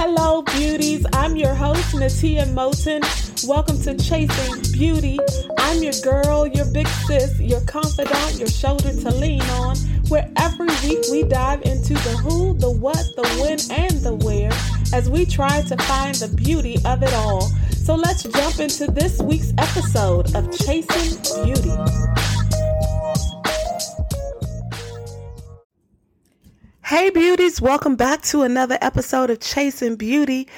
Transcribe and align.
Hello, 0.00 0.42
beauties. 0.42 1.04
I'm 1.12 1.34
your 1.34 1.52
host, 1.54 1.92
Natia 1.92 2.46
Moten. 2.54 3.02
Welcome 3.48 3.82
to 3.82 3.96
Chasing 3.96 4.62
Beauty. 4.72 5.18
I'm 5.58 5.82
your 5.82 5.92
girl, 6.04 6.46
your 6.46 6.66
big 6.66 6.86
sis, 6.86 7.40
your 7.40 7.60
confidant, 7.62 8.38
your 8.38 8.46
shoulder 8.46 8.92
to 8.92 9.10
lean 9.10 9.42
on, 9.42 9.76
where 10.06 10.30
every 10.36 10.68
week 10.84 11.00
we 11.10 11.24
dive 11.24 11.62
into 11.62 11.94
the 11.94 12.16
who, 12.22 12.54
the 12.54 12.70
what, 12.70 13.04
the 13.16 13.22
when, 13.40 13.58
and 13.76 13.98
the 14.04 14.14
where 14.24 14.52
as 14.94 15.10
we 15.10 15.26
try 15.26 15.62
to 15.62 15.76
find 15.76 16.14
the 16.14 16.28
beauty 16.28 16.76
of 16.84 17.02
it 17.02 17.12
all. 17.14 17.50
So 17.72 17.96
let's 17.96 18.22
jump 18.22 18.60
into 18.60 18.86
this 18.92 19.20
week's 19.20 19.52
episode 19.58 20.32
of 20.36 20.56
Chasing 20.58 21.44
Beauty. 21.44 22.37
Hey, 26.88 27.10
beauties, 27.10 27.60
welcome 27.60 27.96
back 27.96 28.22
to 28.22 28.44
another 28.44 28.78
episode 28.80 29.28
of 29.28 29.40
Chasing 29.40 29.96
Beauty. 29.96 30.48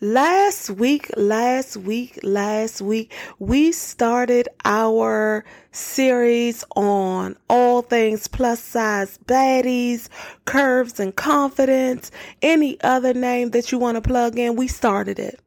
Last 0.00 0.70
week, 0.70 1.10
last 1.16 1.76
week, 1.76 2.16
last 2.22 2.80
week, 2.80 3.12
we 3.40 3.72
started 3.72 4.48
our 4.64 5.44
series 5.72 6.64
on 6.76 7.36
all 7.48 7.82
things 7.82 8.28
plus 8.28 8.60
size 8.60 9.18
baddies, 9.26 10.08
curves 10.44 11.00
and 11.00 11.16
confidence, 11.16 12.12
any 12.40 12.80
other 12.82 13.12
name 13.12 13.50
that 13.50 13.72
you 13.72 13.78
want 13.78 13.96
to 13.96 14.00
plug 14.00 14.38
in. 14.38 14.54
We 14.54 14.68
started 14.68 15.18
it. 15.18 15.40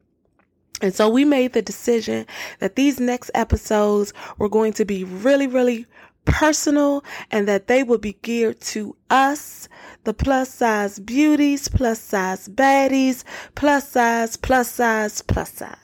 And 0.82 0.94
so 0.94 1.08
we 1.08 1.24
made 1.24 1.54
the 1.54 1.62
decision 1.62 2.26
that 2.58 2.76
these 2.76 3.00
next 3.00 3.30
episodes 3.32 4.12
were 4.36 4.50
going 4.50 4.74
to 4.74 4.84
be 4.84 5.04
really, 5.04 5.46
really 5.46 5.86
personal 6.24 7.04
and 7.30 7.46
that 7.48 7.66
they 7.66 7.82
will 7.82 7.98
be 7.98 8.16
geared 8.22 8.60
to 8.60 8.96
us 9.10 9.68
the 10.04 10.14
plus 10.14 10.52
size 10.52 10.98
beauties, 10.98 11.68
plus 11.68 12.00
size 12.00 12.48
baddies, 12.48 13.24
plus 13.54 13.88
size, 13.88 14.36
plus 14.36 14.70
size, 14.70 15.22
plus 15.22 15.52
size. 15.52 15.78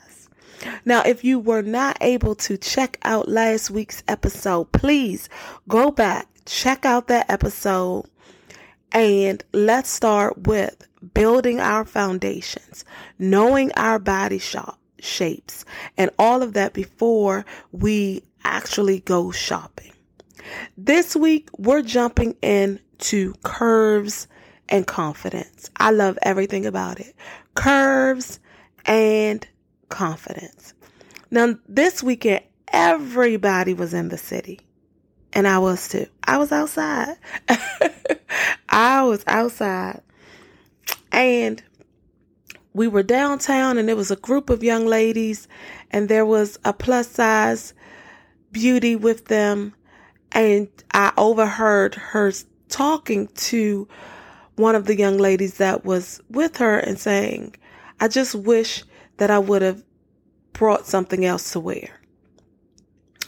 Now, 0.85 1.03
if 1.03 1.25
you 1.25 1.39
were 1.39 1.63
not 1.63 1.97
able 2.01 2.35
to 2.37 2.59
check 2.59 2.99
out 3.03 3.29
last 3.29 3.71
week's 3.71 4.03
episode, 4.09 4.73
please 4.73 5.29
go 5.69 5.91
back, 5.91 6.29
check 6.45 6.85
out 6.85 7.09
that 7.09 7.31
episode, 7.31 8.05
and 8.93 9.43
let's 9.53 9.91
start 9.91 10.47
with 10.47 10.87
building 11.15 11.61
our 11.61 11.85
foundations, 11.85 12.85
knowing 13.19 13.73
our 13.73 13.99
body 13.99 14.39
shop, 14.39 14.79
shapes, 14.99 15.65
and 15.97 16.11
all 16.19 16.43
of 16.43 16.53
that 16.53 16.75
before 16.75 17.47
we 17.73 18.23
actually 18.45 19.01
go 19.01 19.31
shopping. 19.31 19.93
This 20.77 21.15
week, 21.17 21.49
we're 21.59 21.83
jumping 21.83 22.37
in 22.43 22.81
to 22.99 23.35
curves 23.43 24.27
and 24.69 24.87
confidence. 24.87 25.71
I 25.77 25.91
love 25.91 26.19
everything 26.23 26.67
about 26.67 27.01
it. 27.01 27.15
Curves 27.55 28.39
and 28.87 29.47
confidence. 29.89 30.75
Now, 31.31 31.57
this 31.69 32.03
weekend, 32.03 32.45
everybody 32.69 33.75
was 33.75 33.95
in 33.95 34.09
the 34.09 34.19
city. 34.19 34.61
And 35.33 35.47
I 35.47 35.59
was 35.59 35.89
too. 35.89 36.07
I 36.25 36.39
was 36.39 36.51
outside. 36.51 37.17
I 38.69 39.03
was 39.03 39.23
outside. 39.27 40.03
And 41.13 41.63
we 42.73 42.89
were 42.89 43.03
downtown, 43.03 43.79
and 43.79 43.89
there 43.89 43.97
was 43.97 44.11
a 44.11 44.17
group 44.17 44.51
of 44.51 44.63
young 44.63 44.87
ladies, 44.87 45.49
and 45.91 46.09
there 46.09 46.27
was 46.27 46.59
a 46.65 46.73
plus 46.73 47.09
size 47.09 47.75
beauty 48.53 48.97
with 48.97 49.27
them. 49.27 49.75
And 50.33 50.69
I 50.93 51.13
overheard 51.17 51.95
her 51.95 52.33
talking 52.69 53.29
to 53.35 53.89
one 54.57 54.75
of 54.75 54.87
the 54.87 54.97
young 54.97 55.19
ladies 55.19 55.55
that 55.55 55.85
was 55.85 56.21
with 56.31 56.59
her 56.59 56.79
and 56.79 56.99
saying, 56.99 57.57
I 57.99 58.09
just 58.09 58.35
wish 58.35 58.85
that 59.17 59.31
I 59.31 59.39
would 59.39 59.63
have 59.63 59.83
brought 60.53 60.87
something 60.87 61.25
else 61.25 61.53
to 61.53 61.61
wear. 61.61 62.01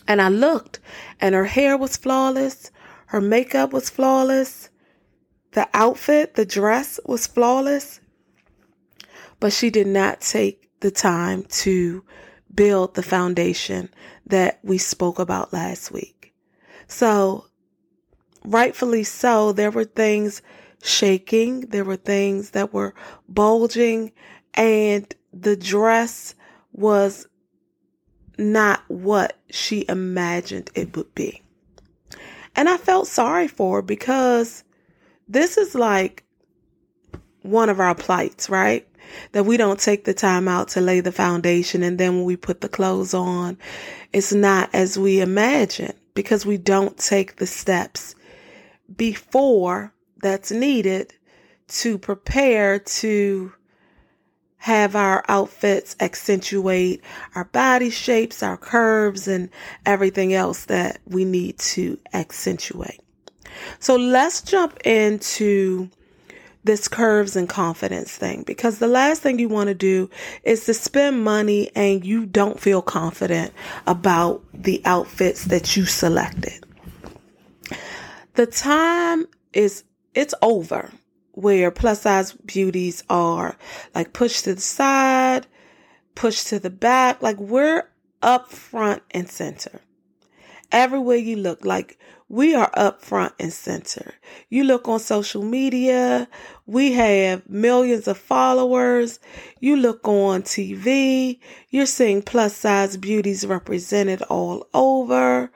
And 0.07 0.21
I 0.21 0.29
looked, 0.29 0.81
and 1.21 1.35
her 1.35 1.45
hair 1.45 1.77
was 1.77 1.97
flawless, 1.97 2.71
her 3.07 3.21
makeup 3.21 3.73
was 3.73 3.89
flawless, 3.89 4.69
the 5.53 5.69
outfit, 5.75 6.35
the 6.35 6.47
dress 6.47 6.99
was 7.05 7.27
flawless, 7.27 8.01
but 9.41 9.53
she 9.53 9.71
did 9.71 9.87
not 9.87 10.21
take 10.21 10.71
the 10.81 10.91
time 10.91 11.45
to 11.49 12.05
build 12.55 12.95
the 12.95 13.03
foundation 13.03 13.89
that 14.27 14.61
we 14.63 14.79
spoke 14.79 15.19
about 15.19 15.53
last 15.53 15.91
week. 15.91 16.22
So 16.93 17.47
rightfully 18.45 19.03
so, 19.03 19.53
there 19.53 19.71
were 19.71 19.85
things 19.85 20.43
shaking, 20.83 21.61
there 21.63 21.87
were 21.87 21.97
things 21.97 22.51
that 22.51 22.75
were 22.75 22.95
bulging, 23.29 24.13
and 24.53 25.13
the 25.33 25.57
dress 25.57 26.35
was 26.71 27.27
not 28.37 28.83
what 28.89 29.39
she 29.51 29.87
imagined 29.89 30.71
it 30.75 30.95
would 30.95 31.15
be. 31.15 31.43
And 32.55 32.69
I 32.69 32.77
felt 32.77 33.07
sorry 33.07 33.49
for 33.49 33.77
her 33.77 33.83
because 33.83 34.63
this 35.27 35.57
is 35.57 35.75
like 35.75 36.25
one 37.41 37.71
of 37.71 37.81
our 37.81 37.95
plights, 37.95 38.51
right? 38.51 38.87
That 39.33 39.47
we 39.47 39.57
don't 39.57 39.81
take 39.81 40.05
the 40.05 40.15
time 40.15 40.47
out 40.47 40.69
to 40.69 40.83
lay 40.83 41.01
the 41.01 41.11
foundation. 41.11 41.83
And 41.83 41.97
then 41.99 42.17
when 42.17 42.25
we 42.25 42.37
put 42.37 42.61
the 42.61 42.69
clothes 42.69 43.15
on, 43.15 43.57
it's 44.13 44.35
not 44.35 44.69
as 44.75 44.99
we 44.99 45.21
imagine 45.21 45.95
because 46.15 46.47
we 46.47 46.57
don't 46.59 46.97
take 46.99 47.37
the 47.37 47.47
steps 47.47 48.15
before 48.95 49.93
that's 50.23 50.51
needed 50.51 51.15
to 51.69 51.99
prepare 51.99 52.79
to 52.79 53.53
have 54.59 54.95
our 54.95 55.25
outfits 55.27 55.97
accentuate 55.99 57.03
our 57.35 57.47
body 57.47 57.91
shapes, 57.91 58.45
our 58.45 58.57
curves, 58.57 59.27
and 59.27 59.51
everything 59.85 60.35
else 60.35 60.67
that 60.67 61.01
we 61.05 61.25
need 61.25 61.59
to 61.59 61.99
accentuate. 62.13 63.01
So 63.81 63.97
let's 63.97 64.41
jump 64.41 64.79
into 64.85 65.91
this 66.65 66.87
curves 66.89 67.35
and 67.37 67.49
confidence 67.49 68.17
thing 68.17 68.43
because 68.47 68.79
the 68.79 68.87
last 68.87 69.23
thing 69.23 69.39
you 69.39 69.49
want 69.49 69.69
to 69.69 69.75
do 69.75 70.09
is 70.45 70.65
to 70.65 70.75
spend 70.75 71.25
money 71.25 71.71
and 71.75 72.05
you 72.05 72.25
don't 72.25 72.61
feel 72.61 72.83
confident 72.83 73.53
about 73.87 74.43
the 74.55 74.81
outfits 74.85 75.45
that 75.47 75.77
you 75.77 75.85
selected 75.85 76.65
the 78.35 78.47
time 78.47 79.27
is 79.53 79.85
it's 80.15 80.35
over 80.43 80.91
where 81.33 81.71
plus 81.71 82.03
size 82.03 82.33
beauties 82.33 83.03
are 83.09 83.57
like 83.95 84.13
pushed 84.13 84.45
to 84.45 84.55
the 84.55 84.61
side, 84.61 85.47
pushed 86.15 86.49
to 86.49 86.59
the 86.59 86.71
back. 86.71 87.23
Like 87.23 87.39
we're 87.39 87.85
up 88.23 88.51
front 88.51 89.03
and 89.11 89.29
center. 89.29 89.81
Everywhere 90.73 91.19
you 91.19 91.37
look, 91.37 91.65
like 91.65 91.99
we 92.29 92.55
are 92.55 92.71
up 92.75 93.03
front 93.03 93.35
and 93.39 93.53
center. 93.53 94.15
You 94.49 94.65
look 94.65 94.89
on 94.89 94.99
social 94.99 95.45
media, 95.45 96.29
we 96.67 96.93
have 96.93 97.49
millions 97.49 98.09
of 98.09 98.19
followers. 98.19 99.21
You 99.61 99.77
look 99.77 100.09
on 100.09 100.43
TV, 100.43 101.39
you're 101.69 101.87
seeing 101.87 102.23
plus 102.23 102.57
size 102.57 102.97
beauties 102.97 103.47
represented 103.47 104.23
all 104.23 104.67
over 104.75 105.53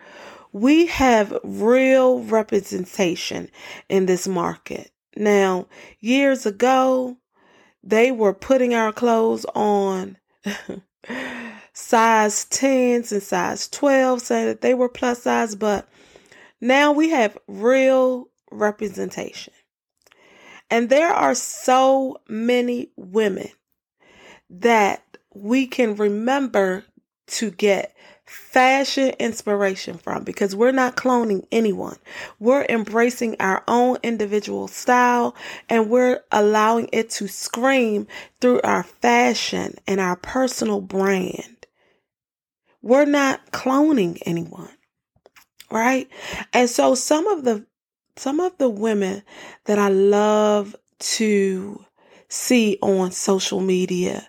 we 0.56 0.86
have 0.86 1.38
real 1.44 2.22
representation 2.22 3.50
in 3.90 4.06
this 4.06 4.26
market. 4.26 4.90
Now, 5.14 5.66
years 6.00 6.46
ago, 6.46 7.18
they 7.82 8.10
were 8.10 8.32
putting 8.32 8.74
our 8.74 8.90
clothes 8.90 9.44
on 9.54 10.16
size 11.76 12.46
10s 12.46 13.12
and 13.12 13.22
size 13.22 13.68
12, 13.68 14.22
saying 14.22 14.46
that 14.46 14.62
they 14.62 14.72
were 14.72 14.88
plus 14.88 15.22
size, 15.22 15.54
but 15.54 15.86
now 16.58 16.90
we 16.90 17.10
have 17.10 17.36
real 17.46 18.30
representation. 18.50 19.52
And 20.70 20.88
there 20.88 21.12
are 21.12 21.34
so 21.34 22.16
many 22.28 22.88
women 22.96 23.48
that 24.48 25.04
we 25.34 25.66
can 25.66 25.96
remember 25.96 26.84
to 27.26 27.50
get 27.50 27.94
fashion 28.24 29.12
inspiration 29.18 29.98
from 29.98 30.24
because 30.24 30.56
we're 30.56 30.72
not 30.72 30.96
cloning 30.96 31.46
anyone. 31.52 31.98
We're 32.40 32.64
embracing 32.64 33.36
our 33.38 33.62
own 33.68 33.98
individual 34.02 34.66
style 34.66 35.36
and 35.68 35.90
we're 35.90 36.22
allowing 36.32 36.88
it 36.92 37.10
to 37.10 37.28
scream 37.28 38.06
through 38.40 38.62
our 38.62 38.82
fashion 38.82 39.74
and 39.86 40.00
our 40.00 40.16
personal 40.16 40.80
brand. 40.80 41.55
We're 42.86 43.04
not 43.04 43.50
cloning 43.50 44.16
anyone. 44.24 44.70
Right? 45.72 46.08
And 46.52 46.70
so 46.70 46.94
some 46.94 47.26
of 47.26 47.42
the 47.42 47.66
some 48.16 48.38
of 48.38 48.56
the 48.58 48.68
women 48.68 49.24
that 49.64 49.80
I 49.80 49.88
love 49.88 50.76
to 50.98 51.84
see 52.28 52.78
on 52.80 53.10
social 53.10 53.60
media, 53.60 54.28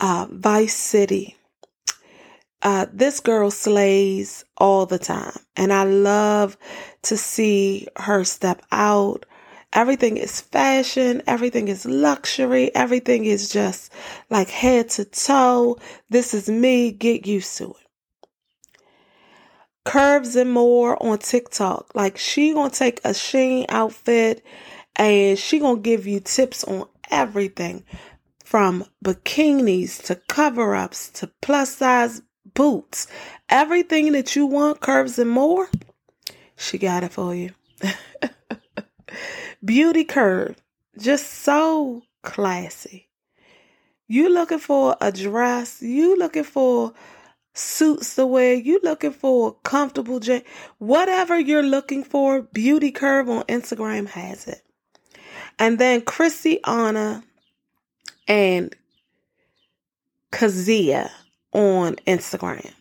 uh, 0.00 0.26
Vice 0.32 0.74
City, 0.74 1.36
uh, 2.62 2.86
this 2.92 3.20
girl 3.20 3.52
slays 3.52 4.44
all 4.58 4.84
the 4.84 4.98
time. 4.98 5.38
And 5.56 5.72
I 5.72 5.84
love 5.84 6.58
to 7.02 7.16
see 7.16 7.86
her 7.96 8.24
step 8.24 8.62
out 8.72 9.26
Everything 9.74 10.18
is 10.18 10.38
fashion, 10.38 11.22
everything 11.26 11.68
is 11.68 11.86
luxury, 11.86 12.74
everything 12.74 13.24
is 13.24 13.48
just 13.48 13.90
like 14.28 14.50
head 14.50 14.90
to 14.90 15.06
toe. 15.06 15.78
This 16.10 16.34
is 16.34 16.46
me, 16.46 16.92
get 16.92 17.26
used 17.26 17.56
to 17.56 17.70
it. 17.70 17.81
Curves 19.84 20.36
and 20.36 20.50
more 20.50 21.00
on 21.02 21.18
TikTok. 21.18 21.94
Like 21.94 22.16
she 22.16 22.52
gonna 22.52 22.70
take 22.70 23.00
a 23.00 23.10
Shein 23.10 23.66
outfit 23.68 24.44
and 24.96 25.38
she 25.38 25.58
gonna 25.58 25.80
give 25.80 26.06
you 26.06 26.20
tips 26.20 26.64
on 26.64 26.86
everything 27.10 27.84
from 28.44 28.84
bikinis 29.04 30.02
to 30.04 30.16
cover 30.28 30.74
ups 30.74 31.10
to 31.10 31.26
plus 31.40 31.76
size 31.76 32.22
boots. 32.54 33.06
Everything 33.48 34.12
that 34.12 34.36
you 34.36 34.46
want, 34.46 34.80
curves 34.80 35.18
and 35.18 35.30
more, 35.30 35.68
she 36.56 36.78
got 36.78 37.02
it 37.02 37.12
for 37.12 37.34
you. 37.34 37.50
Beauty 39.64 40.04
curve, 40.04 40.56
just 40.98 41.26
so 41.28 42.02
classy. 42.22 43.08
You 44.06 44.28
looking 44.28 44.58
for 44.58 44.96
a 45.00 45.10
dress, 45.10 45.80
you 45.80 46.16
looking 46.16 46.44
for 46.44 46.92
suits 47.54 48.14
to 48.16 48.26
wear, 48.26 48.54
you 48.54 48.80
looking 48.82 49.12
for 49.12 49.54
comfortable 49.62 50.20
j 50.20 50.44
whatever 50.78 51.38
you're 51.38 51.62
looking 51.62 52.02
for, 52.04 52.42
Beauty 52.42 52.90
Curve 52.90 53.28
on 53.28 53.42
Instagram 53.44 54.06
has 54.08 54.46
it. 54.46 54.62
And 55.58 55.78
then 55.78 56.00
Christiana 56.00 57.22
and 58.26 58.74
Kazia 60.32 61.10
on 61.52 61.96
Instagram. 62.06 62.72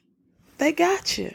They 0.57 0.71
got 0.71 1.17
you. 1.17 1.33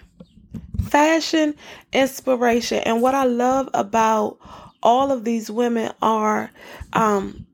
Fashion, 0.83 1.55
inspiration. 1.93 2.79
And 2.79 3.03
what 3.03 3.15
I 3.15 3.25
love 3.25 3.69
about 3.75 4.39
all 4.83 5.11
of 5.11 5.25
these 5.25 5.51
women 5.51 5.93
are 6.01 6.51
um, 6.93 7.47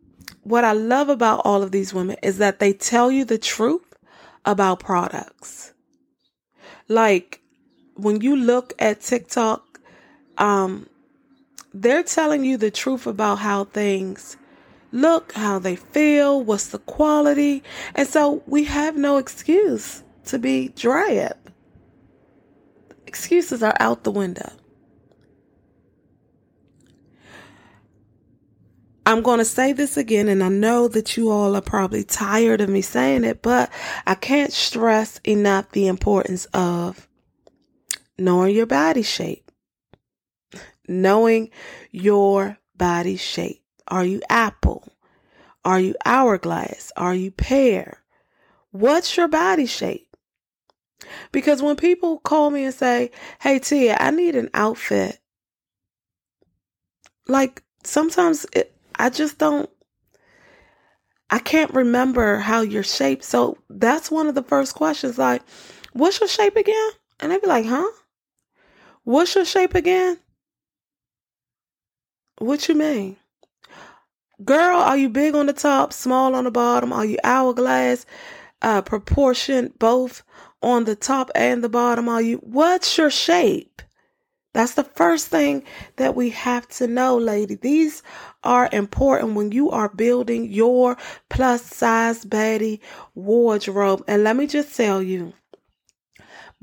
what 0.43 0.65
I 0.65 0.73
love 0.73 1.09
about 1.09 1.43
all 1.45 1.63
of 1.63 1.73
these 1.73 1.95
women 1.95 2.17
is 2.23 2.39
that 2.39 2.59
they 2.59 2.73
tell 2.73 3.11
you 3.11 3.25
the 3.25 3.39
truth 3.39 3.92
about 4.45 4.81
products. 4.81 5.73
Like 6.89 7.41
when 7.95 8.21
you 8.21 8.37
look 8.37 8.75
at 8.79 9.01
TikTok, 9.01 9.81
um, 10.39 10.89
they're 11.75 12.03
telling 12.03 12.45
you 12.45 12.57
the 12.57 12.71
truth 12.71 13.07
about 13.07 13.39
how 13.39 13.65
things 13.65 14.37
look, 14.93 15.33
how 15.33 15.59
they 15.59 15.77
feel, 15.77 16.43
what's 16.43 16.69
the 16.69 16.79
quality. 16.81 17.63
And 17.95 18.07
so 18.07 18.43
we 18.47 18.65
have 18.65 18.97
no 18.97 19.17
excuse 19.17 20.03
to 20.27 20.39
be 20.39 20.69
dry 20.69 21.17
up. 21.19 21.51
Excuses 23.07 23.63
are 23.63 23.77
out 23.81 24.05
the 24.05 24.11
window. 24.11 24.51
I'm 29.05 29.23
going 29.23 29.39
to 29.39 29.45
say 29.45 29.73
this 29.73 29.97
again, 29.97 30.29
and 30.29 30.45
I 30.45 30.49
know 30.49 30.87
that 30.89 31.17
you 31.17 31.31
all 31.31 31.57
are 31.57 31.63
probably 31.63 32.05
tired 32.05 32.61
of 32.61 32.69
me 32.69 32.83
saying 32.83 33.25
it, 33.25 33.43
but 33.43 33.71
I 34.07 34.15
can't 34.15 34.53
stress 34.53 35.19
enough 35.25 35.71
the 35.73 35.89
importance 35.89 36.45
of 36.55 37.09
knowing 38.19 38.55
your 38.55 38.67
body 38.67 39.03
shape. 39.03 39.51
Knowing 40.87 41.51
your 41.91 42.59
body 42.77 43.17
shape. 43.17 43.63
Are 43.89 44.05
you 44.05 44.23
apple? 44.29 44.87
Are 45.65 45.81
you 45.81 45.95
hourglass? 46.05 46.93
Are 46.97 47.15
you 47.15 47.31
pear? 47.31 48.03
What's 48.71 49.17
your 49.17 49.29
body 49.29 49.67
shape? 49.67 50.17
Because 51.33 51.61
when 51.61 51.77
people 51.77 52.19
call 52.19 52.51
me 52.51 52.65
and 52.65 52.75
say, 52.75 53.11
Hey, 53.41 53.59
Tia, 53.59 53.97
I 53.99 54.11
need 54.11 54.37
an 54.37 54.51
outfit, 54.55 55.19
like 57.27 57.63
sometimes 57.85 58.47
it, 58.53 58.72
I 58.99 59.11
just 59.11 59.39
don't, 59.39 59.69
I 61.31 61.39
can't 61.39 61.73
remember 61.73 62.39
how 62.39 62.61
you're 62.63 62.83
shaped. 62.83 63.25
So 63.25 63.59
that's 63.71 64.11
one 64.11 64.27
of 64.27 64.35
the 64.35 64.43
first 64.43 64.75
questions 64.75 65.19
like, 65.19 65.43
What's 65.93 66.21
your 66.21 66.29
shape 66.29 66.57
again? 66.57 66.91
And 67.21 67.31
they'd 67.31 67.41
be 67.41 67.47
like, 67.47 67.67
Huh? 67.67 67.91
What's 69.05 69.35
your 69.35 69.45
shape 69.45 69.75
again? 69.75 70.19
What 72.39 72.69
you 72.69 72.75
mean? 72.75 73.17
Girl, 74.45 74.79
are 74.79 74.97
you 74.97 75.09
big 75.09 75.35
on 75.35 75.47
the 75.47 75.53
top, 75.53 75.93
small 75.93 76.35
on 76.35 76.45
the 76.45 76.51
bottom? 76.51 76.93
Are 76.93 77.05
you 77.05 77.19
hourglass, 77.23 78.07
uh, 78.61 78.83
proportion, 78.83 79.73
both 79.79 80.23
on 80.63 80.85
the 80.85 80.97
top 80.97 81.31
and 81.35 81.63
the 81.63 81.69
bottom? 81.69 82.09
Are 82.09 82.23
you, 82.23 82.39
what's 82.39 82.99
your 82.99 83.11
shape? 83.11 83.83
That's 84.55 84.75
the 84.75 84.85
first 84.85 85.29
thing 85.29 85.65
that 85.97 86.15
we 86.15 86.31
have 86.31 86.69
to 86.71 86.87
know, 86.87 87.17
lady. 87.17 87.55
These 87.55 88.03
are 88.45 88.69
important 88.73 89.35
when 89.35 89.51
you 89.51 89.71
are 89.71 89.89
building 89.89 90.51
your 90.53 90.97
plus 91.31 91.63
size 91.63 92.25
baddie 92.25 92.81
wardrobe. 93.15 94.05
And 94.07 94.25
let 94.25 94.37
me 94.37 94.47
just 94.47 94.77
tell 94.77 95.03
you, 95.03 95.33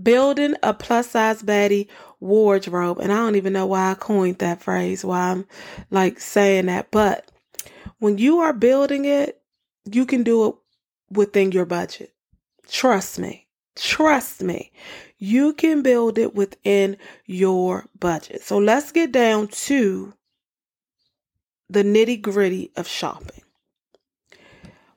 building 0.01 0.56
a 0.62 0.74
plus 0.74 1.09
size 1.09 1.41
baddie 1.41 1.88
wardrobe, 2.19 3.00
and 3.00 3.12
I 3.12 3.18
don't 3.18 3.36
even 3.36 3.53
know 3.53 3.65
why 3.65 3.92
I 3.92 3.95
coined 3.95 4.38
that 4.38 4.62
phrase, 4.62 5.03
why 5.03 5.31
I'm 5.31 5.47
like 5.89 6.19
saying 6.19 6.68
that, 6.68 6.92
but 6.92 7.31
when 7.97 8.18
you 8.18 8.39
are 8.39 8.53
building 8.53 9.06
it, 9.06 9.42
you 9.92 10.06
can 10.06 10.24
do 10.24 10.47
it 10.47 10.56
within 11.09 11.51
your 11.51 11.65
budget. 11.65 12.13
Trust 12.69 13.19
me. 13.19 13.49
Trust 13.80 14.44
me. 14.44 14.72
You 15.18 15.54
can 15.54 15.81
build 15.81 16.18
it 16.18 16.36
within 16.36 16.98
your 17.26 17.86
budget. 17.98 18.42
So 18.42 18.58
let's 18.58 18.92
get 18.92 19.12
down 19.12 19.48
to 19.48 20.14
the 21.70 21.84
nitty 21.84 22.22
gritty 22.22 22.72
of 22.76 22.88
shopping. 22.88 23.42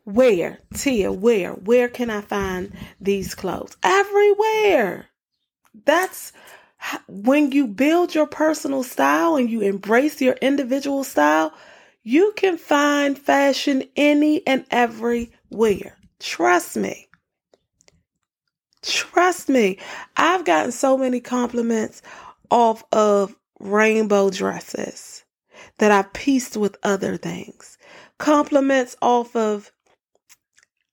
Where, 0.05 0.58
Tia, 0.75 1.12
where, 1.12 1.52
where 1.52 1.88
can 1.88 2.11
I 2.11 2.23
find 2.23 2.73
these 3.00 3.37
clothes? 3.37 3.76
Everywhere. 3.84 5.06
That's 5.84 6.32
when 7.06 7.52
you 7.52 7.69
build 7.69 8.14
your 8.14 8.26
personal 8.26 8.82
style 8.82 9.37
and 9.37 9.49
you 9.49 9.61
embrace 9.61 10.20
your 10.20 10.34
individual 10.34 11.05
style, 11.05 11.52
you 12.02 12.32
can 12.37 12.58
find 12.58 13.17
fashion 13.17 13.84
any 13.94 14.44
and 14.44 14.67
everywhere. 14.73 15.96
Trust 16.19 16.76
me. 16.76 17.08
Trust 18.82 19.49
me. 19.49 19.79
I've 20.17 20.44
gotten 20.44 20.73
so 20.73 20.99
many 20.99 21.20
compliments 21.20 22.02
off 22.50 22.84
of 22.93 23.34
rainbow 23.61 24.31
dresses 24.31 25.25
that 25.79 25.90
I've 25.90 26.12
pieced 26.12 26.56
with 26.56 26.76
other 26.82 27.17
things. 27.17 27.79
Compliments 28.19 28.96
off 29.01 29.34
of 29.36 29.72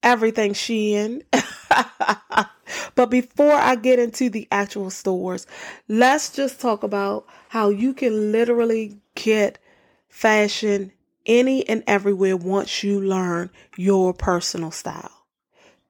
everything 0.03 0.53
Shein. 0.53 1.23
but 2.95 3.09
before 3.09 3.53
I 3.53 3.75
get 3.75 3.99
into 3.99 4.29
the 4.29 4.47
actual 4.51 4.89
stores, 4.89 5.47
let's 5.87 6.31
just 6.31 6.61
talk 6.61 6.83
about 6.83 7.25
how 7.49 7.69
you 7.69 7.93
can 7.93 8.31
literally 8.31 8.99
get 9.15 9.59
fashion 10.07 10.91
any 11.25 11.67
and 11.67 11.83
everywhere 11.85 12.37
once 12.37 12.83
you 12.83 13.01
learn 13.01 13.49
your 13.77 14.13
personal 14.13 14.71
style. 14.71 15.11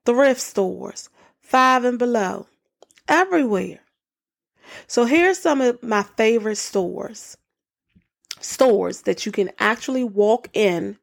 Thrift 0.06 0.42
stores, 0.42 1.10
five 1.50 1.84
and 1.84 1.98
below, 1.98 2.46
everywhere. 3.08 3.80
So 4.86 5.06
here's 5.06 5.40
some 5.40 5.62
of 5.62 5.82
my 5.82 6.04
favorite 6.04 6.58
stores. 6.58 7.38
Stores 8.40 9.02
that 9.02 9.26
you 9.26 9.32
can 9.32 9.50
actually 9.58 10.04
walk 10.04 10.48
in 10.54 11.00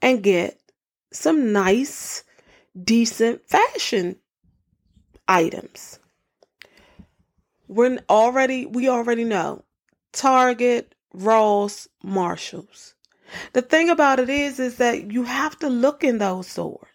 and 0.00 0.22
get 0.22 0.60
some 1.12 1.52
nice, 1.52 2.22
decent 2.80 3.44
fashion 3.48 4.16
items. 5.26 5.98
We're 7.66 7.98
already 8.08 8.66
we 8.66 8.88
already 8.88 9.24
know 9.24 9.64
Target, 10.12 10.94
Ross, 11.12 11.88
Marshalls. 12.00 12.94
The 13.54 13.62
thing 13.62 13.90
about 13.90 14.20
it 14.20 14.30
is, 14.30 14.60
is 14.60 14.76
that 14.76 15.10
you 15.10 15.24
have 15.24 15.58
to 15.58 15.68
look 15.68 16.04
in 16.04 16.18
those 16.18 16.46
stores. 16.46 16.93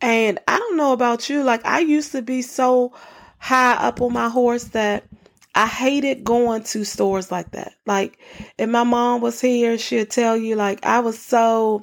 And 0.00 0.38
I 0.46 0.58
don't 0.58 0.76
know 0.76 0.92
about 0.92 1.28
you, 1.28 1.42
like 1.42 1.64
I 1.64 1.80
used 1.80 2.12
to 2.12 2.22
be 2.22 2.42
so 2.42 2.92
high 3.38 3.74
up 3.74 4.00
on 4.00 4.12
my 4.12 4.28
horse 4.28 4.64
that 4.64 5.04
I 5.54 5.66
hated 5.66 6.24
going 6.24 6.62
to 6.64 6.84
stores 6.84 7.32
like 7.32 7.50
that. 7.52 7.74
Like 7.84 8.18
if 8.58 8.68
my 8.68 8.84
mom 8.84 9.20
was 9.20 9.40
here, 9.40 9.76
she'd 9.76 10.10
tell 10.10 10.36
you 10.36 10.54
like 10.56 10.84
I 10.84 11.00
was 11.00 11.18
so 11.18 11.82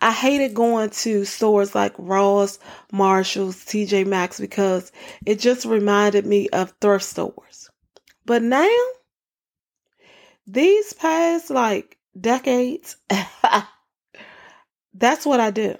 I 0.00 0.10
hated 0.12 0.54
going 0.54 0.90
to 0.90 1.24
stores 1.24 1.74
like 1.74 1.94
Ross, 1.96 2.58
Marshalls, 2.92 3.56
TJ 3.56 4.06
Maxx 4.06 4.40
because 4.40 4.90
it 5.24 5.38
just 5.38 5.64
reminded 5.64 6.26
me 6.26 6.48
of 6.48 6.74
thrift 6.80 7.04
stores. 7.04 7.70
But 8.26 8.42
now 8.42 8.68
these 10.46 10.92
past 10.92 11.50
like 11.50 11.98
decades. 12.18 12.96
That's 14.94 15.26
what 15.26 15.40
I 15.40 15.50
do. 15.50 15.76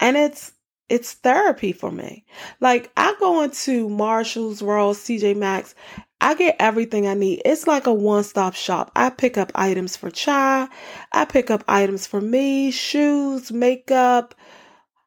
And 0.00 0.16
it's 0.16 0.52
it's 0.88 1.14
therapy 1.14 1.72
for 1.72 1.90
me. 1.90 2.24
Like 2.60 2.90
I 2.96 3.14
go 3.18 3.42
into 3.42 3.88
Marshalls, 3.88 4.62
Ross, 4.62 5.00
TJ 5.00 5.36
Maxx 5.36 5.74
I 6.20 6.34
get 6.34 6.56
everything 6.58 7.06
I 7.06 7.14
need. 7.14 7.42
It's 7.44 7.66
like 7.66 7.86
a 7.86 7.92
one 7.92 8.24
stop 8.24 8.54
shop. 8.54 8.90
I 8.96 9.10
pick 9.10 9.36
up 9.36 9.52
items 9.54 9.96
for 9.96 10.10
Chai, 10.10 10.66
I 11.12 11.24
pick 11.26 11.50
up 11.50 11.62
items 11.68 12.06
for 12.06 12.20
me, 12.20 12.70
shoes, 12.70 13.52
makeup, 13.52 14.34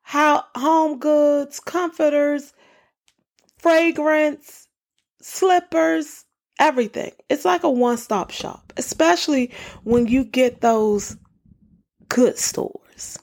how 0.04 0.46
home 0.56 1.00
goods, 1.00 1.60
comforters, 1.60 2.54
fragrance, 3.58 4.68
slippers, 5.22 6.26
everything. 6.60 7.12
It's 7.28 7.46
like 7.46 7.64
a 7.64 7.70
one 7.70 7.98
stop 7.98 8.30
shop, 8.30 8.72
especially 8.78 9.52
when 9.84 10.06
you 10.08 10.24
get 10.24 10.62
those 10.62 11.18
good 12.08 12.38
stores. 12.38 13.18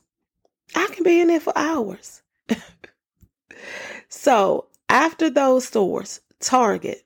I 0.75 0.89
can 0.89 1.05
be 1.05 1.21
in 1.21 1.29
there 1.29 1.41
for 1.41 1.57
hours. 1.57 2.23
So, 4.09 4.67
after 4.89 5.31
those 5.31 5.67
stores, 5.67 6.21
Target, 6.41 7.03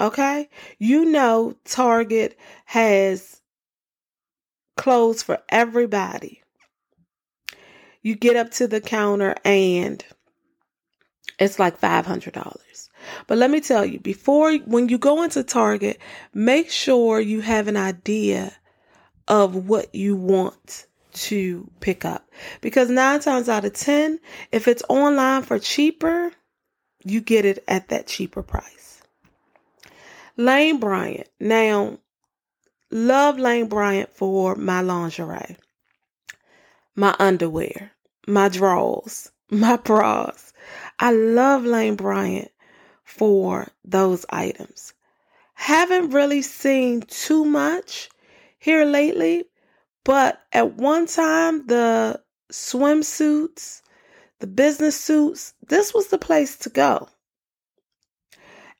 okay? 0.00 0.48
You 0.78 1.04
know, 1.04 1.54
Target 1.64 2.38
has 2.66 3.40
clothes 4.76 5.22
for 5.22 5.38
everybody. 5.48 6.42
You 8.02 8.16
get 8.16 8.36
up 8.36 8.50
to 8.52 8.66
the 8.66 8.80
counter 8.80 9.36
and 9.44 10.04
it's 11.38 11.58
like 11.58 11.80
$500. 11.80 12.88
But 13.26 13.38
let 13.38 13.50
me 13.50 13.60
tell 13.60 13.84
you, 13.84 13.98
before 14.00 14.54
when 14.58 14.88
you 14.88 14.98
go 14.98 15.22
into 15.22 15.42
Target, 15.42 15.98
make 16.34 16.70
sure 16.70 17.20
you 17.20 17.40
have 17.40 17.68
an 17.68 17.76
idea 17.76 18.52
of 19.28 19.68
what 19.68 19.94
you 19.94 20.16
want 20.16 20.86
to 21.12 21.70
pick 21.80 22.04
up. 22.04 22.28
Because 22.60 22.90
nine 22.90 23.20
times 23.20 23.48
out 23.48 23.64
of 23.64 23.72
10, 23.72 24.18
if 24.50 24.68
it's 24.68 24.82
online 24.88 25.42
for 25.42 25.58
cheaper, 25.58 26.32
you 27.04 27.20
get 27.20 27.44
it 27.44 27.64
at 27.68 27.88
that 27.88 28.06
cheaper 28.06 28.42
price. 28.42 29.02
Lane 30.36 30.78
Bryant. 30.78 31.28
Now, 31.40 31.98
love 32.90 33.38
Lane 33.38 33.68
Bryant 33.68 34.10
for 34.14 34.54
my 34.54 34.80
lingerie, 34.80 35.56
my 36.96 37.14
underwear, 37.18 37.92
my 38.26 38.48
drawers, 38.48 39.30
my 39.50 39.76
bras. 39.76 40.52
I 40.98 41.12
love 41.12 41.64
Lane 41.64 41.96
Bryant 41.96 42.50
for 43.04 43.68
those 43.84 44.24
items. 44.30 44.94
Haven't 45.54 46.10
really 46.10 46.42
seen 46.42 47.02
too 47.02 47.44
much 47.44 48.08
here 48.58 48.84
lately, 48.84 49.44
but 50.04 50.40
at 50.52 50.74
one 50.74 51.06
time, 51.06 51.66
the 51.66 52.20
swimsuits, 52.50 53.82
the 54.40 54.46
business 54.46 54.98
suits, 54.98 55.54
this 55.68 55.94
was 55.94 56.08
the 56.08 56.18
place 56.18 56.56
to 56.58 56.70
go. 56.70 57.08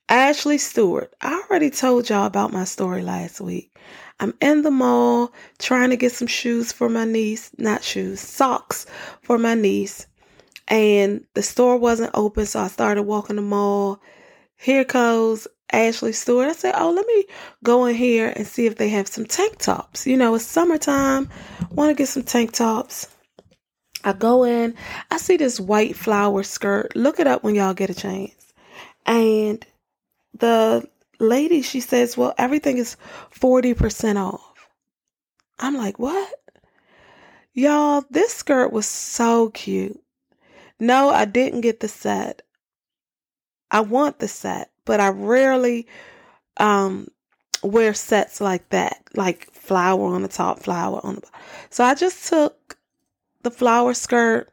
Ashley 0.09 0.57
Stewart. 0.57 1.13
I 1.21 1.43
already 1.49 1.69
told 1.69 2.09
y'all 2.09 2.25
about 2.25 2.51
my 2.51 2.65
story 2.65 3.01
last 3.01 3.39
week. 3.39 3.75
I'm 4.19 4.33
in 4.41 4.61
the 4.61 4.71
mall 4.71 5.33
trying 5.59 5.89
to 5.89 5.97
get 5.97 6.11
some 6.11 6.27
shoes 6.27 6.71
for 6.71 6.89
my 6.89 7.05
niece, 7.05 7.51
not 7.57 7.83
shoes, 7.83 8.19
socks 8.19 8.85
for 9.21 9.37
my 9.37 9.55
niece. 9.55 10.05
And 10.67 11.25
the 11.33 11.41
store 11.41 11.77
wasn't 11.77 12.11
open, 12.13 12.45
so 12.45 12.59
I 12.59 12.67
started 12.67 13.03
walking 13.03 13.37
the 13.37 13.41
mall. 13.41 14.01
Here 14.55 14.83
goes 14.83 15.47
Ashley 15.73 16.13
Stewart. 16.13 16.47
I 16.47 16.53
said, 16.53 16.75
Oh, 16.77 16.91
let 16.91 17.05
me 17.05 17.25
go 17.63 17.85
in 17.85 17.95
here 17.95 18.31
and 18.35 18.47
see 18.47 18.67
if 18.67 18.77
they 18.77 18.89
have 18.89 19.07
some 19.07 19.25
tank 19.25 19.57
tops. 19.57 20.07
You 20.07 20.15
know, 20.15 20.35
it's 20.35 20.45
summertime. 20.45 21.29
Want 21.71 21.89
to 21.89 21.95
get 21.95 22.07
some 22.07 22.23
tank 22.23 22.53
tops. 22.53 23.07
I 24.05 24.13
go 24.13 24.43
in, 24.43 24.75
I 25.11 25.17
see 25.17 25.37
this 25.37 25.59
white 25.59 25.95
flower 25.95 26.43
skirt. 26.43 26.95
Look 26.95 27.19
it 27.19 27.27
up 27.27 27.43
when 27.43 27.55
y'all 27.55 27.73
get 27.73 27.89
a 27.89 27.93
chance. 27.93 28.53
And 29.05 29.65
the 30.37 30.87
lady, 31.19 31.61
she 31.61 31.79
says, 31.79 32.17
Well, 32.17 32.33
everything 32.37 32.77
is 32.77 32.97
40% 33.33 34.17
off. 34.17 34.69
I'm 35.59 35.75
like, 35.75 35.99
What? 35.99 36.33
Y'all, 37.53 38.03
this 38.09 38.33
skirt 38.33 38.71
was 38.71 38.87
so 38.87 39.49
cute. 39.49 39.99
No, 40.79 41.09
I 41.09 41.25
didn't 41.25 41.61
get 41.61 41.79
the 41.79 41.87
set. 41.87 42.41
I 43.71 43.81
want 43.81 44.19
the 44.19 44.27
set, 44.27 44.71
but 44.85 44.99
I 44.99 45.09
rarely 45.09 45.87
um 46.57 47.07
wear 47.63 47.93
sets 47.93 48.41
like 48.41 48.69
that, 48.69 49.01
like 49.15 49.51
flower 49.53 50.13
on 50.13 50.21
the 50.21 50.27
top, 50.27 50.59
flower 50.59 50.99
on 51.03 51.15
the 51.15 51.21
bottom. 51.21 51.39
So 51.69 51.83
I 51.83 51.95
just 51.95 52.27
took 52.27 52.77
the 53.43 53.51
flower 53.51 53.93
skirt, 53.93 54.51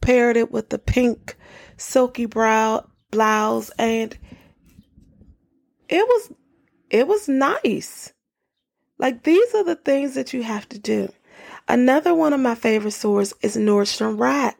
paired 0.00 0.36
it 0.36 0.52
with 0.52 0.70
the 0.70 0.78
pink 0.78 1.36
silky 1.76 2.26
brow 2.26 2.86
blouse, 3.10 3.70
and 3.78 4.16
it 5.88 6.06
was 6.06 6.32
it 6.90 7.06
was 7.06 7.28
nice. 7.28 8.12
Like 8.98 9.24
these 9.24 9.54
are 9.54 9.64
the 9.64 9.76
things 9.76 10.14
that 10.14 10.32
you 10.32 10.42
have 10.42 10.68
to 10.70 10.78
do. 10.78 11.12
Another 11.68 12.14
one 12.14 12.32
of 12.32 12.40
my 12.40 12.54
favorite 12.54 12.92
stores 12.92 13.32
is 13.40 13.56
Nordstrom 13.56 14.18
Rack. 14.18 14.58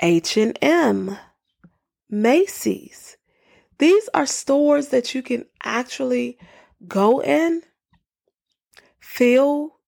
H&M. 0.00 1.16
Macy's. 2.08 3.16
These 3.78 4.08
are 4.14 4.26
stores 4.26 4.88
that 4.88 5.14
you 5.14 5.22
can 5.22 5.44
actually 5.62 6.38
go 6.86 7.20
in, 7.20 7.62
feel 9.00 9.78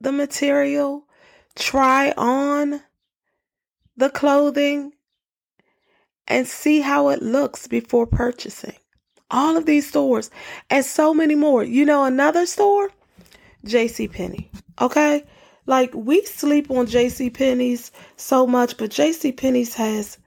the 0.00 0.12
material, 0.12 1.06
try 1.54 2.12
on 2.16 2.80
the 3.96 4.10
clothing, 4.10 4.92
and 6.28 6.46
see 6.46 6.80
how 6.80 7.08
it 7.08 7.22
looks 7.22 7.66
before 7.66 8.06
purchasing. 8.06 8.76
All 9.30 9.56
of 9.56 9.66
these 9.66 9.88
stores 9.88 10.30
and 10.70 10.84
so 10.84 11.12
many 11.12 11.34
more. 11.34 11.64
You 11.64 11.84
know, 11.84 12.04
another 12.04 12.46
store? 12.46 12.90
JC 13.64 14.10
Penney. 14.10 14.50
Okay? 14.80 15.24
Like 15.66 15.92
we 15.94 16.24
sleep 16.24 16.70
on 16.70 16.86
JC 16.86 17.32
Penney's 17.34 17.90
so 18.16 18.46
much, 18.46 18.76
but 18.76 18.90
JC 18.90 19.36
Penney's 19.36 19.74
has 19.74 20.18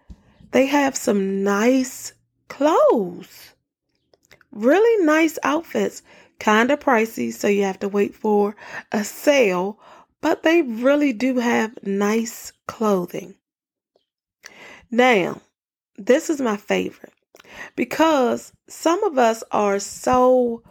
they 0.52 0.66
have 0.66 0.96
some 0.96 1.44
nice 1.44 2.14
clothes. 2.48 3.54
Really 4.52 5.06
nice 5.06 5.38
outfits. 5.44 6.02
Kind 6.40 6.72
of 6.72 6.80
pricey, 6.80 7.34
so 7.34 7.48
you 7.48 7.64
have 7.64 7.80
to 7.80 7.90
wait 7.90 8.16
for 8.16 8.56
a 8.92 9.04
sale, 9.04 9.80
but 10.22 10.44
they 10.44 10.62
really 10.62 11.12
do 11.14 11.38
have 11.38 11.78
nice 11.84 12.54
clothing. 12.68 13.36
Now, 14.90 15.42
this 15.98 16.30
is 16.30 16.40
my 16.40 16.58
favorite 16.58 17.14
because 17.76 18.54
some 18.68 19.04
of 19.04 19.18
us 19.18 19.44
are 19.52 19.80
so 19.80 20.64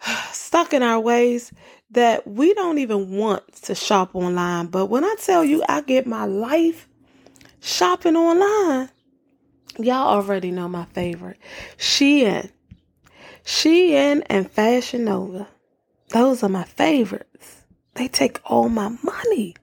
stuck 0.32 0.72
in 0.72 0.82
our 0.82 1.00
ways 1.00 1.52
that 1.90 2.26
we 2.26 2.52
don't 2.54 2.78
even 2.78 3.10
want 3.16 3.50
to 3.62 3.74
shop 3.74 4.14
online. 4.14 4.66
But 4.66 4.86
when 4.86 5.04
I 5.04 5.14
tell 5.20 5.44
you 5.44 5.62
I 5.68 5.80
get 5.80 6.06
my 6.06 6.24
life 6.24 6.88
shopping 7.60 8.16
online, 8.16 8.90
y'all 9.78 10.08
already 10.08 10.50
know 10.50 10.68
my 10.68 10.84
favorite. 10.86 11.38
Shein. 11.76 12.50
Shein 13.44 14.22
and 14.26 14.50
Fashion 14.50 15.04
Nova. 15.04 15.48
Those 16.10 16.42
are 16.42 16.48
my 16.48 16.64
favorites. 16.64 17.62
They 17.94 18.08
take 18.08 18.40
all 18.44 18.68
my 18.68 18.96
money. 19.02 19.54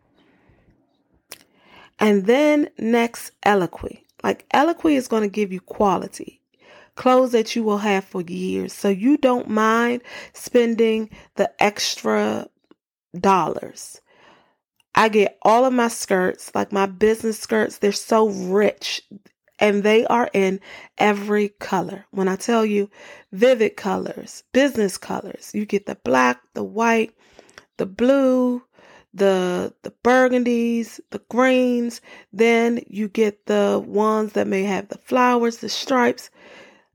And 2.00 2.26
then 2.26 2.70
next, 2.78 3.32
Eloquii. 3.46 4.02
Like 4.24 4.48
Eloquii 4.50 4.96
is 4.96 5.08
going 5.08 5.24
to 5.24 5.30
give 5.30 5.52
you 5.52 5.62
quality. 5.62 6.42
Clothes 6.96 7.32
that 7.34 7.56
you 7.56 7.64
will 7.64 7.80
have 7.80 8.04
for 8.06 8.22
years. 8.22 8.74
So 8.74 8.90
you 8.90 9.18
don't 9.18 9.50
mind 9.50 10.02
spending 10.34 11.10
the 11.36 11.52
extra 11.62 12.48
dollars. 13.20 14.02
I 14.96 15.10
get 15.10 15.38
all 15.42 15.66
of 15.66 15.74
my 15.74 15.90
skirts, 15.90 16.52
like 16.56 16.72
my 16.72 16.86
business 16.86 17.38
skirts, 17.38 17.78
they're 17.80 17.92
so 17.92 18.30
rich 18.30 19.04
and 19.60 19.84
they 19.84 20.06
are 20.06 20.30
in 20.34 20.60
every 20.98 21.50
color. 21.50 22.06
When 22.12 22.28
I 22.28 22.36
tell 22.36 22.66
you 22.66 22.90
vivid 23.32 23.76
colors, 23.76 24.44
business 24.54 24.98
colors, 24.98 25.52
you 25.54 25.66
get 25.66 25.86
the 25.86 25.96
black, 25.96 26.42
the 26.54 26.64
white, 26.64 27.12
the 27.78 27.86
blue, 27.86 28.64
the 29.14 29.74
the 29.84 29.92
burgundies, 30.04 31.00
the 31.12 31.22
greens, 31.30 32.02
then 32.34 32.82
you 32.88 33.08
get 33.08 33.46
the 33.46 33.82
ones 33.86 34.34
that 34.34 34.48
may 34.48 34.64
have 34.64 34.90
the 34.90 34.98
flowers, 34.98 35.58
the 35.58 35.70
stripes, 35.70 36.30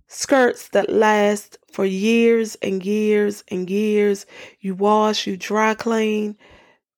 skirts 0.06 0.68
that 0.68 0.90
last 0.90 1.58
for 1.72 1.84
years 1.84 2.56
and 2.56 2.84
years 2.84 3.42
and 3.48 3.70
years. 3.70 4.26
You 4.60 4.74
wash, 4.74 5.26
you 5.26 5.36
dry 5.38 5.74
clean, 5.74 6.36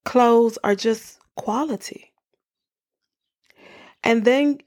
clothes 0.04 0.58
are 0.64 0.74
just 0.74 1.18
quality. 1.36 2.12
And 4.04 4.24
then 4.24 4.58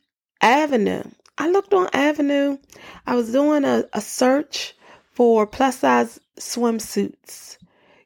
Avenue. 0.42 1.04
I 1.38 1.50
looked 1.50 1.74
on 1.74 1.90
Avenue. 1.92 2.58
I 3.06 3.16
was 3.16 3.32
doing 3.32 3.66
a, 3.66 3.86
a 3.94 4.02
search 4.02 4.76
for 5.12 5.46
plus 5.46 5.80
size 5.80 6.20
swimsuits 6.40 7.58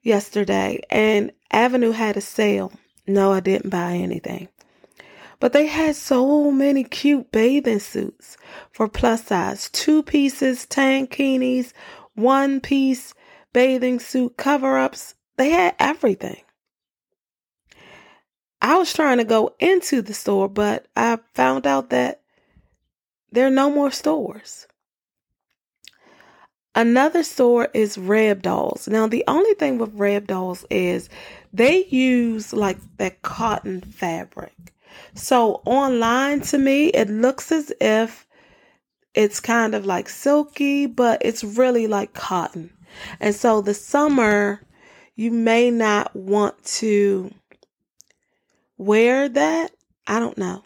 yesterday, 0.02 0.82
and 0.90 1.32
Avenue 1.52 1.92
had 1.92 2.18
a 2.18 2.22
sale. 2.22 2.72
No, 3.08 3.32
I 3.32 3.40
didn't 3.40 3.70
buy 3.70 3.94
anything. 3.94 4.48
But 5.40 5.54
they 5.54 5.68
had 5.68 5.96
so 5.96 6.52
many 6.52 6.84
cute 6.84 7.32
bathing 7.32 7.80
suits 7.80 8.38
for 8.72 8.88
plus 8.88 9.26
size 9.26 9.70
two 9.72 10.04
pieces, 10.04 10.66
tankinis, 10.66 11.74
one 12.16 12.60
piece 12.60 13.14
bathing 13.54 14.00
suit 14.00 14.38
cover 14.38 14.78
ups. 14.78 15.16
They 15.38 15.50
had 15.50 15.76
everything. 15.80 16.42
I 18.62 18.78
was 18.78 18.94
trying 18.94 19.18
to 19.20 19.24
go 19.24 19.56
into 19.60 20.02
the 20.02 20.14
store, 20.14 20.50
but 20.50 20.88
I 20.96 21.20
found 21.34 21.66
out 21.66 21.90
that 21.92 22.22
there 23.32 23.48
are 23.48 23.52
no 23.52 23.70
more 23.70 23.92
stores. 23.92 24.68
Another 26.76 27.24
store 27.24 27.70
is 27.74 27.98
Rebdolls. 27.98 28.88
Now, 28.88 29.08
the 29.08 29.24
only 29.28 29.54
thing 29.56 29.78
with 29.78 29.98
Rebdolls 29.98 30.66
is 30.70 31.10
they 31.52 31.86
use 31.86 32.54
like 32.54 32.78
that 32.98 33.22
cotton 33.22 33.82
fabric. 33.82 34.54
So, 35.14 35.62
online 35.66 36.42
to 36.42 36.58
me, 36.58 36.88
it 36.88 37.10
looks 37.10 37.52
as 37.52 37.72
if 37.82 38.28
it's 39.14 39.40
kind 39.40 39.74
of 39.74 39.86
like 39.86 40.10
silky, 40.10 40.86
but 40.86 41.22
it's 41.24 41.44
really 41.44 41.88
like 41.88 42.14
cotton. 42.14 42.72
And 43.20 43.34
so, 43.34 43.62
the 43.62 43.74
summer, 43.74 44.62
you 45.16 45.32
may 45.32 45.72
not 45.72 46.16
want 46.16 46.64
to 46.66 47.34
wear 48.80 49.30
that. 49.30 49.72
I 50.08 50.20
don't 50.20 50.38
know 50.40 50.64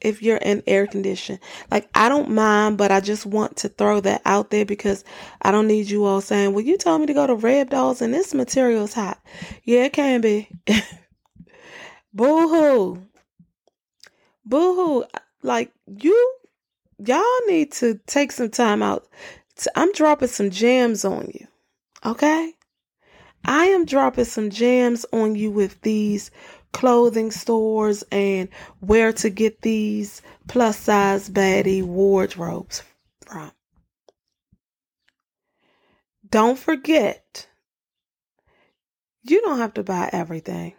if 0.00 0.22
you're 0.22 0.36
in 0.36 0.62
air 0.66 0.86
condition. 0.86 1.40
Like 1.70 1.88
I 1.94 2.08
don't 2.08 2.30
mind, 2.30 2.78
but 2.78 2.92
I 2.92 3.00
just 3.00 3.26
want 3.26 3.56
to 3.58 3.68
throw 3.68 4.00
that 4.00 4.22
out 4.24 4.50
there 4.50 4.64
because 4.64 5.02
I 5.42 5.50
don't 5.50 5.66
need 5.66 5.88
you 5.88 6.04
all 6.04 6.20
saying, 6.20 6.52
"Well, 6.52 6.64
you 6.64 6.78
told 6.78 7.00
me 7.00 7.08
to 7.08 7.14
go 7.14 7.26
to 7.26 7.34
Rebdolls 7.34 8.02
and 8.02 8.14
this 8.14 8.34
material 8.34 8.84
is 8.84 8.94
hot." 8.94 9.20
Yeah, 9.64 9.84
it 9.84 9.94
can 9.94 10.20
be. 10.20 10.48
Boo 12.14 12.48
hoo. 12.48 13.02
Boo 14.44 14.74
hoo. 14.74 15.04
Like 15.42 15.72
you, 15.86 16.34
y'all 17.04 17.24
need 17.48 17.72
to 17.72 17.98
take 18.06 18.30
some 18.30 18.50
time 18.50 18.82
out. 18.82 19.08
I'm 19.74 19.92
dropping 19.92 20.28
some 20.28 20.50
gems 20.50 21.04
on 21.04 21.30
you. 21.34 21.46
Okay. 22.04 22.52
I 23.46 23.66
am 23.66 23.84
dropping 23.84 24.24
some 24.24 24.50
gems 24.50 25.04
on 25.12 25.34
you 25.34 25.50
with 25.50 25.80
these 25.82 26.30
clothing 26.74 27.30
stores 27.30 28.02
and 28.10 28.48
where 28.80 29.12
to 29.12 29.30
get 29.30 29.62
these 29.62 30.20
plus 30.48 30.76
size 30.76 31.30
baddie 31.30 31.84
wardrobes 31.84 32.82
from. 33.24 33.52
Don't 36.28 36.58
forget, 36.58 37.46
you 39.22 39.40
don't 39.42 39.58
have 39.58 39.74
to 39.74 39.84
buy 39.84 40.10
everything. 40.12 40.74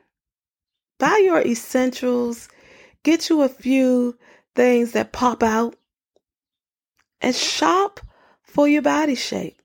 Buy 0.99 1.21
your 1.23 1.41
essentials, 1.41 2.49
get 3.03 3.29
you 3.29 3.41
a 3.41 3.49
few 3.49 4.17
things 4.53 4.91
that 4.91 5.13
pop 5.13 5.41
out, 5.41 5.75
and 7.21 7.33
shop 7.33 8.01
for 8.43 8.67
your 8.67 8.81
body 8.81 9.15
shape. 9.15 9.61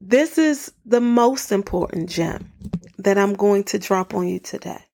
This 0.00 0.38
is 0.38 0.72
the 0.86 1.00
most 1.00 1.50
important 1.50 2.08
gem 2.08 2.52
that 2.98 3.18
I'm 3.18 3.34
going 3.34 3.64
to 3.64 3.78
drop 3.78 4.14
on 4.14 4.28
you 4.28 4.38
today. 4.38 4.84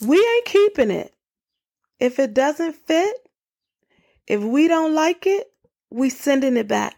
We 0.00 0.16
ain't 0.16 0.44
keeping 0.44 0.90
it. 0.90 1.14
If 1.98 2.18
it 2.18 2.34
doesn't 2.34 2.74
fit, 2.74 3.14
if 4.26 4.42
we 4.42 4.68
don't 4.68 4.94
like 4.94 5.26
it, 5.26 5.52
we 5.90 6.10
sending 6.10 6.56
it 6.56 6.68
back. 6.68 6.96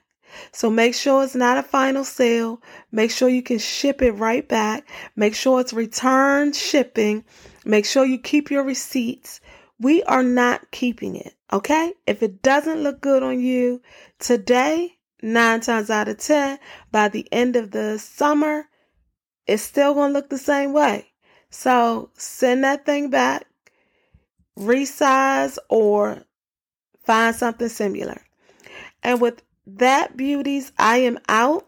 So 0.52 0.70
make 0.70 0.94
sure 0.94 1.22
it's 1.22 1.34
not 1.34 1.58
a 1.58 1.62
final 1.62 2.04
sale. 2.04 2.60
Make 2.90 3.10
sure 3.10 3.28
you 3.28 3.42
can 3.42 3.58
ship 3.58 4.02
it 4.02 4.12
right 4.12 4.46
back. 4.48 4.88
Make 5.16 5.34
sure 5.34 5.60
it's 5.60 5.72
return 5.72 6.52
shipping. 6.52 7.24
Make 7.64 7.86
sure 7.86 8.04
you 8.04 8.18
keep 8.18 8.50
your 8.50 8.64
receipts. 8.64 9.40
We 9.78 10.02
are 10.04 10.22
not 10.22 10.70
keeping 10.70 11.16
it. 11.16 11.34
Okay. 11.52 11.92
If 12.06 12.22
it 12.22 12.42
doesn't 12.42 12.82
look 12.82 13.00
good 13.00 13.22
on 13.22 13.40
you 13.40 13.82
today, 14.18 14.98
nine 15.22 15.60
times 15.60 15.90
out 15.90 16.08
of 16.08 16.18
10, 16.18 16.58
by 16.90 17.08
the 17.08 17.28
end 17.32 17.56
of 17.56 17.70
the 17.70 17.98
summer, 17.98 18.68
it's 19.46 19.62
still 19.62 19.94
going 19.94 20.10
to 20.10 20.14
look 20.14 20.30
the 20.30 20.38
same 20.38 20.72
way. 20.72 21.06
So 21.50 22.10
send 22.14 22.64
that 22.64 22.84
thing 22.84 23.11
back, 23.11 23.46
resize, 24.59 25.59
or 25.68 26.22
find 27.04 27.35
something 27.35 27.68
similar. 27.68 28.20
And 29.02 29.20
with 29.20 29.42
that, 29.66 30.16
beauties, 30.16 30.72
I 30.78 30.98
am 30.98 31.18
out. 31.28 31.66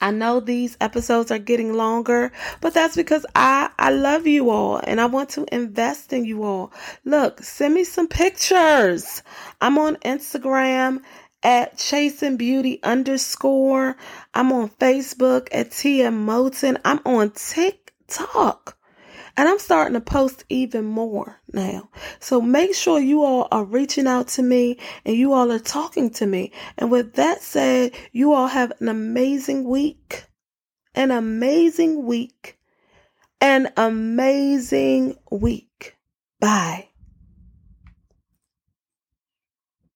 I 0.00 0.12
know 0.12 0.38
these 0.38 0.76
episodes 0.80 1.32
are 1.32 1.38
getting 1.38 1.72
longer, 1.72 2.30
but 2.60 2.72
that's 2.72 2.94
because 2.94 3.26
I, 3.34 3.70
I 3.78 3.90
love 3.90 4.28
you 4.28 4.50
all 4.50 4.80
and 4.84 5.00
I 5.00 5.06
want 5.06 5.30
to 5.30 5.46
invest 5.52 6.12
in 6.12 6.24
you 6.24 6.44
all. 6.44 6.72
Look, 7.04 7.42
send 7.42 7.74
me 7.74 7.82
some 7.82 8.06
pictures. 8.06 9.22
I'm 9.60 9.76
on 9.78 9.96
Instagram 9.96 11.00
at 11.42 11.78
chasing 11.78 12.36
beauty 12.36 12.80
underscore. 12.82 13.96
I'm 14.34 14.52
on 14.52 14.70
Facebook 14.70 15.48
at 15.52 15.70
TM 15.70 16.26
Moten. 16.26 16.80
I'm 16.84 17.00
on 17.04 17.30
TikTok. 17.30 18.76
And 19.36 19.48
I'm 19.48 19.60
starting 19.60 19.94
to 19.94 20.00
post 20.00 20.44
even 20.48 20.84
more 20.84 21.40
now. 21.52 21.90
So 22.18 22.40
make 22.40 22.74
sure 22.74 22.98
you 22.98 23.22
all 23.22 23.46
are 23.52 23.64
reaching 23.64 24.08
out 24.08 24.26
to 24.28 24.42
me 24.42 24.78
and 25.04 25.16
you 25.16 25.32
all 25.32 25.52
are 25.52 25.60
talking 25.60 26.10
to 26.14 26.26
me. 26.26 26.50
And 26.76 26.90
with 26.90 27.14
that 27.14 27.40
said, 27.40 27.92
you 28.10 28.32
all 28.32 28.48
have 28.48 28.72
an 28.80 28.88
amazing 28.88 29.62
week. 29.62 30.24
An 30.96 31.12
amazing 31.12 32.04
week. 32.04 32.58
An 33.40 33.68
amazing 33.76 35.16
week. 35.30 35.96
Bye. 36.40 36.87